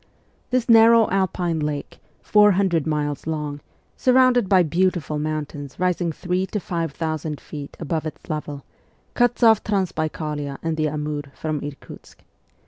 This 0.49 0.67
narrow 0.67 1.07
Alpine 1.11 1.59
lake, 1.59 1.99
four 2.23 2.53
hundred 2.53 2.87
miles 2.87 3.27
long, 3.27 3.61
surrounded 3.95 4.49
by 4.49 4.63
beautiful 4.63 5.19
mountains 5.19 5.79
rising 5.79 6.11
three 6.11 6.47
to 6.47 6.59
five 6.59 6.91
thousand 6.91 7.39
feet 7.39 7.77
above 7.79 8.07
its 8.07 8.27
level, 8.27 8.65
cuts 9.13 9.43
off 9.43 9.63
Transbaikalia 9.63 10.57
and 10.63 10.75
the 10.75 10.87
Amur 10.89 11.29
from 11.35 11.59
Irkutsk. 11.61 12.23